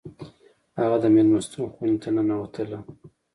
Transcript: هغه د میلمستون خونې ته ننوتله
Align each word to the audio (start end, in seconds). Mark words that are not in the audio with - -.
هغه 0.79 0.97
د 1.03 1.05
میلمستون 1.15 1.65
خونې 1.73 1.97
ته 2.03 2.09
ننوتله 2.15 2.79